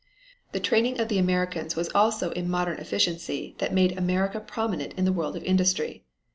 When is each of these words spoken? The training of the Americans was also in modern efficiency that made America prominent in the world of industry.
The 0.51 0.59
training 0.59 0.99
of 0.99 1.09
the 1.09 1.19
Americans 1.19 1.75
was 1.75 1.89
also 1.89 2.31
in 2.31 2.49
modern 2.49 2.79
efficiency 2.79 3.53
that 3.59 3.71
made 3.71 3.95
America 3.95 4.39
prominent 4.39 4.93
in 4.93 5.05
the 5.05 5.13
world 5.13 5.35
of 5.37 5.43
industry. 5.43 6.05